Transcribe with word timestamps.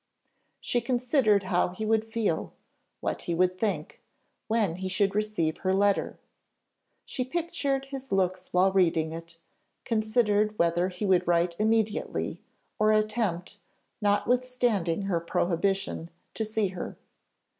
She 0.59 0.81
considered 0.81 1.43
how 1.43 1.67
he 1.67 1.85
would 1.85 2.11
feel, 2.11 2.53
what 3.01 3.21
he 3.21 3.35
would 3.35 3.55
think, 3.59 4.01
when 4.47 4.77
he 4.77 4.89
should 4.89 5.13
receive 5.13 5.59
her 5.59 5.73
letter: 5.75 6.17
she 7.05 7.23
pictured 7.23 7.85
his 7.85 8.11
looks 8.11 8.51
while 8.51 8.71
reading 8.71 9.13
it; 9.13 9.37
considered 9.85 10.57
whether 10.57 10.89
he 10.89 11.05
would 11.05 11.27
write 11.27 11.55
immediately, 11.59 12.41
or 12.79 12.91
attempt, 12.91 13.59
notwithstanding 14.01 15.03
her 15.03 15.19
prohibition, 15.19 16.09
to 16.33 16.45
see 16.45 16.69
her. 16.69 16.97